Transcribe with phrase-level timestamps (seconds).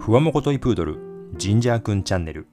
[0.00, 0.98] ふわもこといプードル
[1.36, 2.46] ジンジャーくんチャンネル。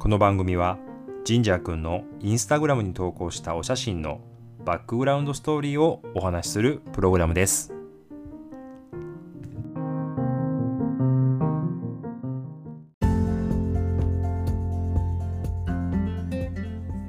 [0.00, 0.76] この番組は
[1.24, 4.20] ジンジャーくんのインスタグラムに投稿したお写真の
[4.64, 7.72] バックグラウンドストーリーをお話しするプログラムです。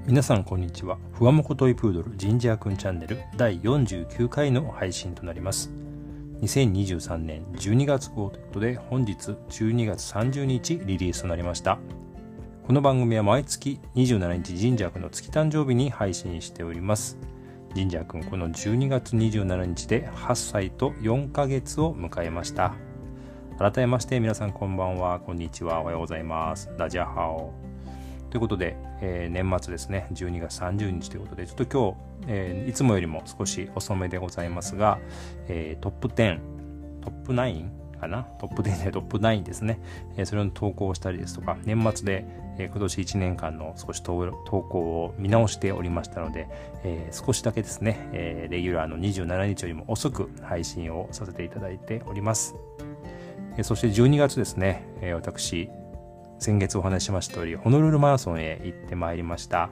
[0.06, 1.00] 皆さんこんにちは。
[1.11, 5.82] ふわもこといプードルジンジャーくんチャンネル第49回の配信となります。
[6.43, 11.79] 2023年12月号ということで本日12月30日リリースとなりました。
[12.68, 17.18] この番組は毎月27日ジンジャーくんの月誕生日に配信しております。
[17.74, 22.74] ジンジャーくんこの12月27日で8歳と4ヶ月を迎えました。
[23.57, 25.19] 改めまして皆さんこんばんは。
[25.21, 25.80] こんにちは。
[25.82, 26.69] おはようございます。
[26.78, 27.72] ダジャハオ。
[28.33, 31.91] ということで、えー、年末ですね、12月30日ということで、ちょっと今
[32.25, 34.97] 日、えー、いつもよりも少し遅めでございますが、
[35.47, 36.39] えー、トップ10、
[37.03, 38.23] トップ9かな？
[38.39, 39.80] トップ10でトップ9ですね、
[40.17, 42.25] えー、それを投稿したりですとか、年末で、
[42.58, 46.47] えー、今年1年間の少し投稿を見直しておりましたので、
[46.83, 52.55] えー、少しだけですね、えー、レギュラーの27日よりも遅く配信をさせていただいております。
[53.58, 55.69] えー、そして12月ですね、えー、私、
[56.44, 59.69] 先月お話ししました通り、ホノルルマラソンへ行ってまいりました。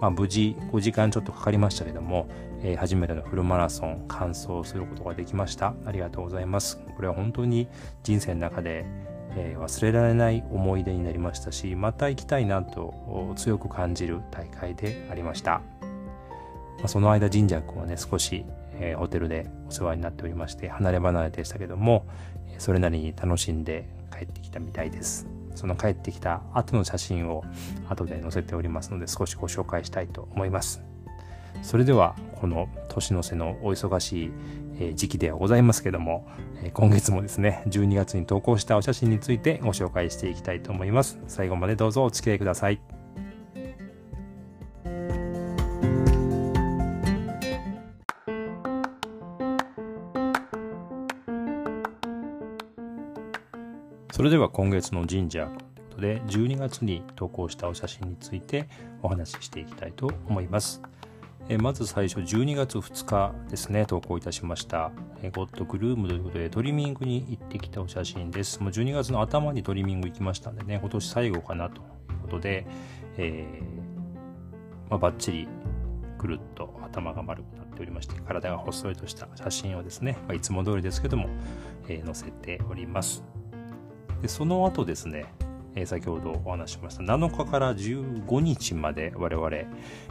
[0.00, 2.28] まあ、無事5時間ちょっとかかりましたけども、
[2.62, 5.74] えー、初めてのフルマラソン完走することができました。
[5.84, 6.78] ありがとうございます。
[6.96, 7.68] これは本当に
[8.04, 8.86] 人生の中で、
[9.36, 15.60] えー、忘れられない思い出になりましたし、また行きたいなと強く感じる大会でありました。
[16.78, 18.46] まあ、その間、神社君はね、少し、
[18.80, 22.06] えー、ホテルでお世話になっておりまして、離れ離れでしたけども、
[22.56, 25.33] それなりに楽しんで帰ってきたみたいです。
[25.54, 27.44] その帰ってきた後の写真を
[27.88, 30.82] 後で載せておりますので少しご紹介したいと思います。
[31.62, 34.32] それではこの年の瀬のお忙し
[34.90, 36.28] い時期ではございますけども
[36.74, 41.18] 今月もですね12月に投稿したお写真についてご紹介していきたいと思います。
[41.26, 42.93] 最後までどうぞお付き合いください。
[54.64, 58.66] 今月の神社ということで12月に投稿したお写真について
[59.02, 60.80] お話ししていきたいと思います。
[61.50, 64.90] えまず最初12月2日ですね投稿いたしました。
[65.22, 68.62] えゴッドグルームということでトリミングに行ってきたお写真です。
[68.62, 72.66] もう12月の頭にトリミング行きましたんでね今年最後かなということで、
[73.18, 75.48] えーまあ、バッチリ
[76.16, 81.28] くるっと頭が丸くなっておりまして体が細いとした写真をですね、まあ、いつも通りですけども、
[81.86, 83.22] えー、載せております。
[84.24, 85.26] でその後ですね、
[85.74, 89.50] え、先ほどお話しました7日から15日まで我々、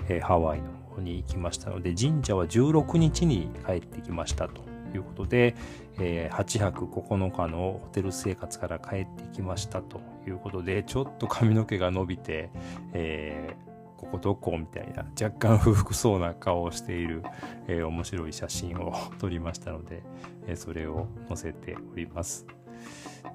[0.07, 4.61] え、ハワイの方に行きましたので神社は16日に帰ってきましたと
[4.93, 5.55] いうことで、
[5.97, 12.51] えー、8泊9日のホテル生活から帰ってきましたということでちょっと髪の毛が伸びて、
[12.93, 17.23] えー、ここどこみたいな若干不服そうな顔をしている、
[17.67, 20.03] えー、面白い写真を撮りましたので、
[20.45, 22.45] え、それを載せております。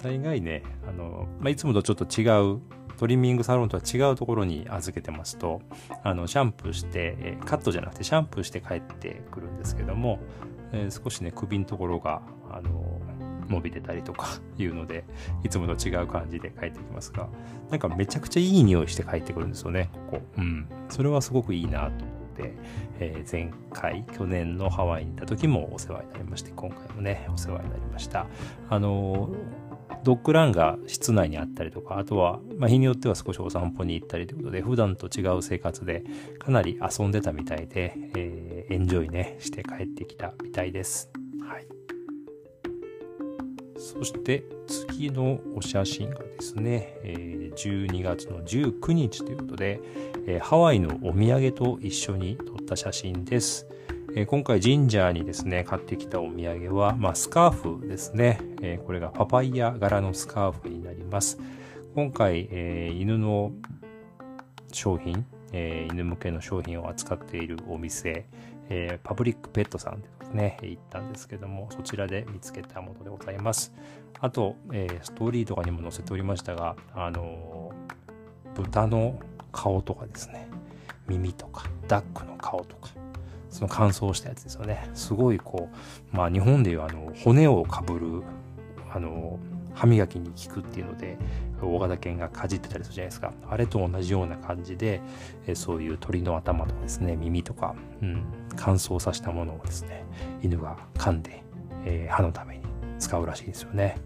[0.01, 2.61] 大概ね、あの、まあ、いつもとちょっと違う、
[2.97, 5.61] トリミングサロンとは違うところに預けてますと、
[6.03, 10.19] あの、シャンプーして、えカットじゃなくてシャンプーして帰ってくるんですけども、
[10.71, 12.21] えー、少しね、首のところが、
[12.51, 12.99] あの、
[13.49, 14.27] 伸びてたりとか
[14.57, 15.05] いうので、
[15.43, 17.27] いつもと違う感じで帰ってきますが、
[17.69, 20.21] なんかめちゃくちゃいい匂いして帰ってくるんですよね、ここ。
[20.37, 20.67] うん。
[20.89, 22.05] それはすごくいいなと
[22.39, 22.53] で、
[22.99, 28.27] えー、前回、去年のハワイにいた時もお世話になりまして、今回もね、お世話になりました。
[28.69, 29.29] あの
[30.03, 36.03] ドッグランが室内にあったりとか、あとは、まあ、日によっては少しお散歩に行ったりということで、普段と違う生活で
[36.37, 41.11] かなり遊んでたみたいで、えー、エンジョイね、して帰ってきたみたいです。
[41.41, 41.78] はい。
[43.79, 46.99] そして次のお写真がですね、
[47.55, 49.79] 12月の19日ということで、
[50.27, 53.67] え、ハワイのお土産と一緒に撮った写真です。
[54.15, 61.39] えー、今回神社にですね、買ってきたお土産は、まあ、スカーフですね、え、これがパパイヤ柄のスカーフになります。
[61.95, 63.53] 今回、え、犬の
[64.73, 68.25] 商品、え犬向けの商品を扱っているお店、
[68.69, 73.73] えパブリックペットさんですね、行ったんですけども、そちらで見つけたものでございます。
[74.19, 77.71] あと、えストーリーとかにも載せておりましたが、あの
[78.55, 79.19] 豚の
[79.51, 80.47] 顔とかですね、
[81.07, 82.89] 耳とか、ダックの顔とか、
[83.49, 84.89] その乾燥したやつですよね。
[84.93, 85.69] すごいこ
[86.13, 88.23] う、まあ日本でいうあの、骨をかぶる、
[88.91, 89.39] あの、
[89.73, 91.17] 歯磨きに効くっていうので、
[91.61, 93.33] 大型犬がかじってたりするじゃないですか。
[93.49, 95.01] あれと同じような感じで、
[95.53, 98.23] そういう鳥の頭とかですね、耳とか、うん、
[98.59, 100.03] 乾燥させたものをですね、
[100.43, 101.43] 犬が噛んで、
[101.85, 102.63] えー、歯のために
[102.99, 103.97] 使うらしいですよね。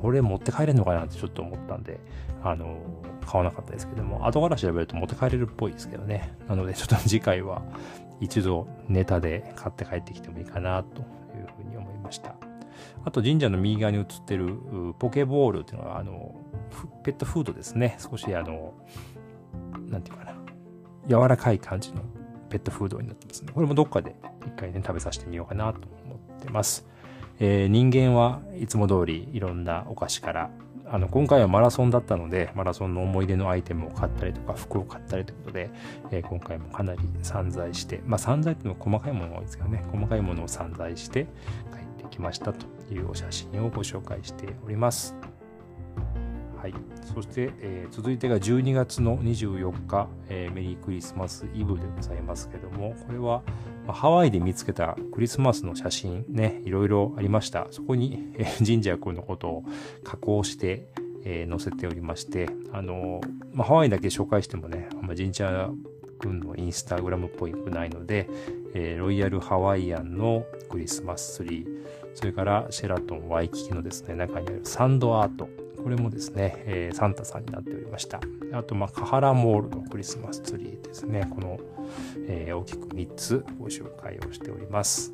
[0.00, 2.00] これ持って帰れるのかなってちょっと思ったんで、
[2.42, 2.78] あの、
[3.24, 6.34] 買わなかったですけども、後から調べると持って帰れるっぽいですけどね。
[6.48, 7.62] なので、ちょっと次回は
[8.20, 12.34] 一度ネタで買って帰ってきてもいいかなというふうに思いました。
[13.04, 14.56] あと神社の右側に映ってる
[14.98, 16.34] ポケボールっていうのは、あの、
[17.04, 17.96] ペットフードですね。
[17.98, 18.72] 少しあの、
[19.88, 20.32] なんていうかな。
[21.08, 22.02] 柔らかい感じの
[22.52, 23.52] ペットフードになってますね。
[23.54, 24.14] これもどっかで
[24.46, 26.86] 一回ね、食べさせてみようかなと思ってます。
[27.40, 30.50] えー、人間はいつも通りいろんなお菓子から
[30.86, 35.70] あの今回はマラソンだったのでマラソンの思い出のアイテムを買ったりとか服を買ったりということで、
[36.10, 41.26] えー、今回もかなり散財してまあ散財っていうのは細かいものが多いですけどね細かいものを散財して
[41.72, 45.31] 帰ってきましたというお写真をご紹介しております。
[46.62, 46.74] はい、
[47.12, 53.42] そして、えー、続いてが12月の24日、えー、メリークリスマスイブでございますけどもこれは、
[53.84, 57.66] まあ、ハワイで見つけたクリスマスの写真ねいろいろありました。
[57.72, 59.64] そこに、えー、神社君のことを
[60.04, 60.86] 加工して、
[61.24, 63.20] えー、載せておりましてあの、
[63.52, 65.68] まあ、ハワイだけ紹介してもね、あんまあ、神社
[66.20, 68.28] 君のインスタグラムっぽいくないので、
[68.74, 71.66] えー、ロイヤルハワイアンのクリスマスツリー
[72.14, 75.48] それからシェラトンワイキキのですね中にあるサンドアート
[75.82, 78.20] これもですね、えー、サンタさんになっておりました。
[78.52, 81.28] あと、まあ、カハラモールのクリスマスツリーですね。
[81.30, 81.58] この、
[82.28, 85.12] えー、大きく3つご紹介をしております。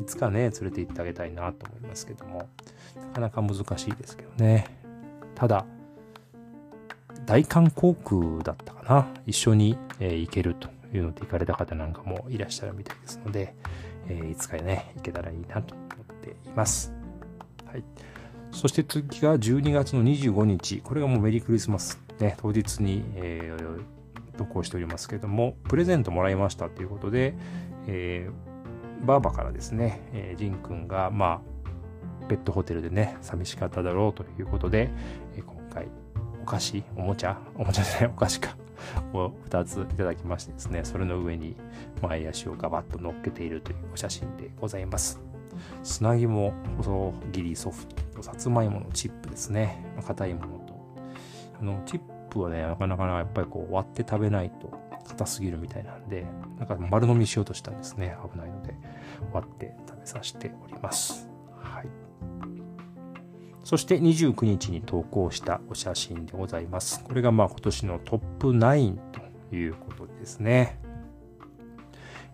[0.00, 2.48] いつかね、連れて行ってあげたいなと思いますけども、
[2.96, 4.66] なかなか難しいですけどね。
[5.34, 5.66] ただ、
[7.26, 9.08] 大韓航空だったかな。
[9.26, 13.54] 一緒に、えー、行けるというので行かれた方なんかもいらっしゃるみたいですので、
[14.08, 16.92] えー、いつかね、行けたらいいなと思っています。
[17.66, 17.84] はい。
[18.52, 20.80] そして次が12月の25日。
[20.82, 27.34] これがもうメリークリスマス、ね、当日に、えー、投稿しておりますけれども、プレゼントもらいましたということで、
[27.86, 31.40] えー、バーバからですね、えー、ジン君が、ま
[32.24, 34.90] あ、ペットホテルでね、寂しかっただろうということで、
[35.36, 35.88] えー、今回、
[36.42, 38.56] お菓子、おもちゃ、おもちゃじゃない、お菓子か、
[39.12, 41.56] を2ついただきましてですね、それの上に
[42.02, 45.20] 前足をガバッと乗っけているというお写真でございます。
[45.82, 49.84] 砂肝細切りソフト、さつまいものチップですね。
[50.06, 50.80] 硬いものと。
[51.60, 52.00] あの、チッ
[52.30, 54.72] プはね、なかなかやっぱりこう割って食べないと
[55.08, 56.26] 硬すぎるみたいなんで、
[56.58, 58.16] なんか丸飲みしようとしたんですね。
[58.32, 58.74] 危ないので、
[59.32, 61.28] 割って食べさせております。
[61.60, 61.86] はい。
[63.64, 67.02] そして29日に投稿したお写真でございます。
[67.04, 68.96] これがまあ今年のトップ9
[69.50, 70.78] ということですね。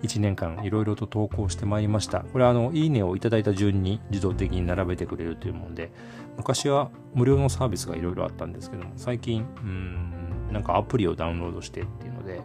[0.02, 2.20] 1年間いろいろと投稿してまいりました。
[2.20, 5.90] これはあの、いいねをいただいた順に自動的に並べてくれるというもんで、
[6.36, 12.42] 昔は無料のサービスがいろいろあったんですけども、最近、うん、なんかアプリをダウンロードしてっていうので、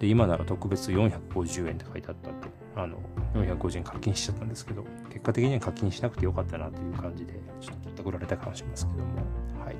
[0.00, 2.98] で、今なら特別450円って書いてあったんで、あの、
[3.34, 9.16] 450円課金しちゃったんですけど、結果的には課金しなくてよかったなという感じで、ちょっとくられた感じしますけども、
[9.64, 9.76] はい。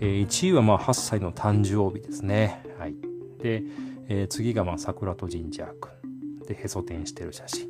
[0.00, 2.62] えー、1位はまあ8歳の誕生日ですね。
[2.78, 2.94] はい。
[3.40, 3.62] で、
[4.08, 5.97] えー、次がまあ桜と神社君。
[6.48, 7.68] でへそ天してる写真。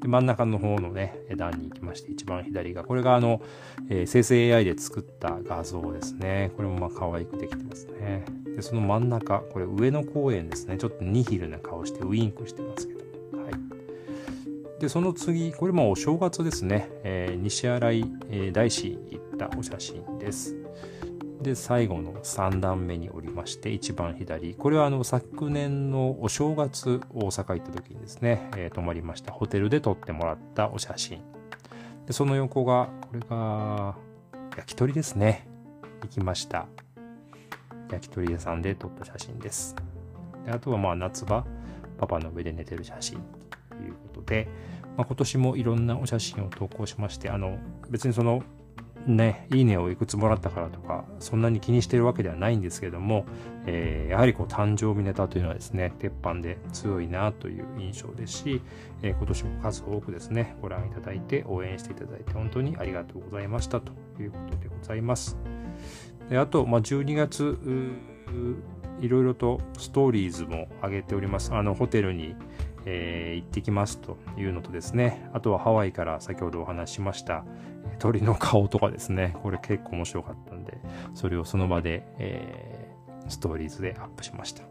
[0.00, 3.40] で真ん中の方のね段に行きまして一番左がこれがあの、
[3.88, 6.52] えー、生成 AI で作った画像ですね。
[6.56, 8.24] これもまあ可愛くできてますね。
[8.56, 10.78] でその真ん中これ上野公園ですね。
[10.78, 13.00] ちょっとニヒルな顔してウインクしてますけど
[13.42, 14.80] はい。
[14.80, 20.56] でその次これもお正月ですね、えー、西新井、えー、大師行ったお写真です。
[21.42, 24.54] で最後の3段目におりまして一番左。
[24.54, 29.32] これはあの昨年のお正月大阪行った時にですね、えー、泊まりました。
[29.32, 31.22] ホテルで撮ってもらったお写真。
[32.06, 33.96] でその横がこれが
[34.56, 35.46] 焼き鳥ですね。
[36.02, 36.66] 行きました。
[37.90, 39.76] 焼き鳥屋さんで撮った写真です。
[40.46, 41.44] であとはまあ夏場
[41.98, 43.18] パパの上で寝てる写真。
[43.70, 44.48] ということで、
[44.96, 47.58] まあ、今年もいろんなお写真を投稿しましてあの
[47.90, 48.42] 別にその
[49.06, 53.24] ね、いいねをいくつもらったからとか、そんなに気にしてるわけではないんですけども、
[53.66, 58.62] えー、やはりこう誕生日ネタというのはですね、鉄板で強いなという印象ですし、
[59.02, 65.36] えー、今年も数多くですね、ご覧いただいて応援していただいて本当にありがとうございましたということでございます。
[66.28, 67.58] であと、まあ、12月、
[69.00, 71.52] いろいろとストーリーズも上げております。
[71.52, 72.36] あの、ホテルに、
[72.84, 77.44] えー、行ってきますというのとですね、あとはハワイから先ほどお話ししました、
[77.98, 80.78] 鳥の顔とかですね、これ結構面白かったんで、
[81.14, 84.64] それをその場で、えー、ストーリーズでアップしました。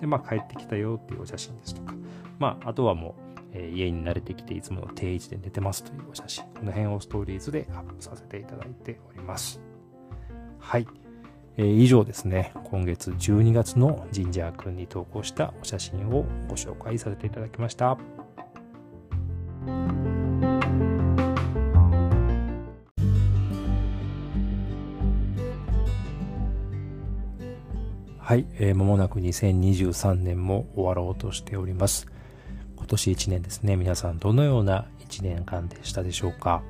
[0.00, 1.94] で、まあ帰ってきたよっていうお写真ですとか、
[2.38, 9.60] まああとはもう、えー、家に慣れてきていつもの定位置で寝てますというお写真、この辺をストーリーズでアップさせていただいております。
[10.58, 10.86] はい。
[11.58, 17.96] えー、以上ですね、今月12月のジンジャーくんに投稿したお写真をご紹介させていただきました。
[28.26, 32.08] はい、えー、間もなく2023年も終わろうとしております。
[32.76, 36.64] 今年1年ですね、皆さんどのような1年間でしたでしょうか。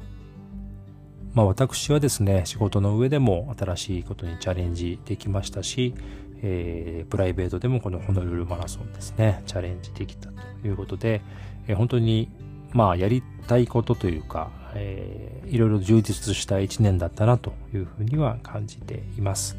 [1.33, 5.95] まあ私はですね、仕事の上でも新しいことにチャレンジできましたし、
[6.43, 11.23] えー、プライベートでもこのホノルルマラソンですね、チャレンジできたということで、
[11.69, 12.29] えー、本当に
[12.75, 19.57] まあやりたいことというか、えー、いろいろ充実した1年だったなというふうには感じています。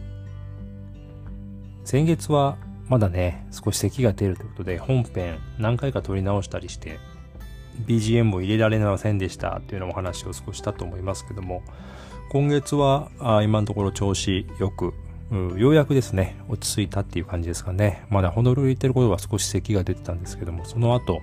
[1.88, 2.58] 先月は
[2.89, 7.00] まだね、少し咳が出るということで、本編何回か撮り直したりして、
[7.86, 11.63] BGM も入れられませんでしたっていうのも話を少ししたと思いますけども、
[12.29, 13.10] 今月は
[13.41, 14.94] 今のところ調子よく、
[15.56, 18.06] ようやくですね、落ち着いたっていう感じですかね。
[18.10, 21.22] まだホノルル行ってる頃は少し咳が出てたんですけども、その後、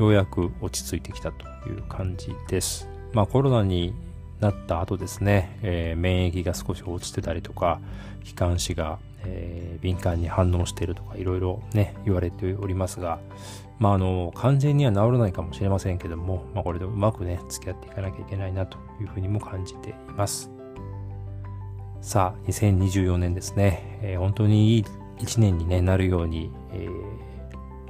[0.00, 2.88] ようやく落ち着いてきたという感じです。
[3.12, 3.94] まあコロナに
[4.40, 7.80] なった後ですね、えー、免疫が少し落ちてたりとか、
[8.24, 13.18] 気管支がえー、敏感に反応してるとかいろいろね言われておりますが
[13.78, 20.50] まああの完全には治らないかもしれませんけども、まあ、これでうまくね付き合っていかなきゃいけないなというふうにも感じています。
[22.00, 24.84] さあ2024年ですね、えー、本当にいい
[25.18, 26.90] 1年に、ね、なるように、えー、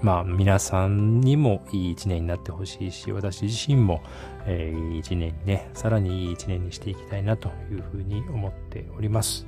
[0.03, 4.03] まあ皆さんにもいい1年になってほしいし私自身も、
[4.45, 9.47] えー、いい1年にねさらにいい1年にしていきたいなというふうに思っております。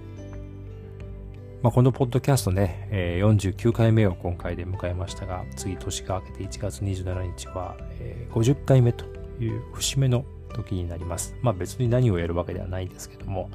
[1.64, 9.06] まあ、このポッドキャストね、えー、49回目を今回で迎えましたが、次年が明けて1月27日は、えー、50回目と
[9.40, 11.34] いう節目の時になります。
[11.40, 13.48] まあ別に何をやるわけではないんですけども、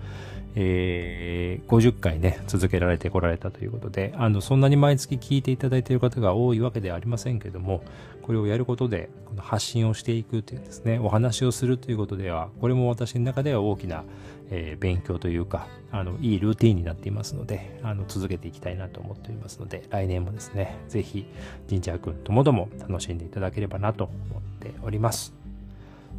[0.56, 7.84] えー、50回ね、続けられてこられたということで、あの、そんなに毎月聞いていただいている方が多いわけではありませんけども、
[8.24, 14.04] これをやることで、この発信をしていくというですね、お話をするということでは、これも私の中では大きな、
[14.52, 21.26] えー、勉強というか、あの、いいルーティンになっていますので、あの、続けていきたいなと思っておりますので、来年もですね、ぜひ、
[21.70, 25.34] 神社君ともども楽しんでいただければなと思っております。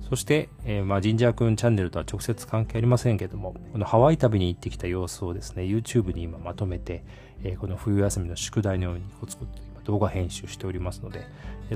[0.08, 7.04] そして、えー、まあ、ジンジャーくんチャンネルとは直接関係ありませんけども、このハワイ旅に行ってきた様子をですね、YouTube に今まとめて、
[7.44, 11.26] えー、この冬休みの宿題のようにコツコツと今動画編集しておりますので、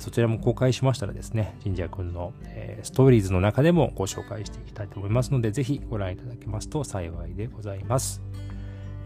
[0.00, 8.22] そちらも公開しましたらですね、ジンジャーくんの、えストーリーズの中でもご紹介していきたいと思いますので、ぜひご覧いただけますと幸いでございます。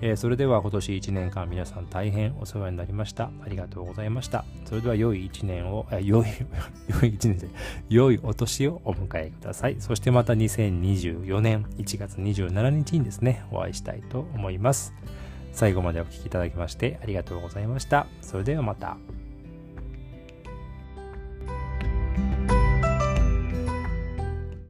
[0.00, 3.30] え、それでは今年1年間皆さん大変お世話になりました。
[3.44, 4.44] ありがとうございました。
[4.64, 6.26] それでは良い1年を、良い、
[6.88, 7.48] 良い1年で、
[7.88, 9.76] 良いお年をお迎えください。
[9.80, 14.94] そしてまた2024年1月27日にですね、お会いしたいと思います。
[15.52, 18.06] 最後までお聴きいただきましてありがとうございました。
[18.20, 19.17] それではまた。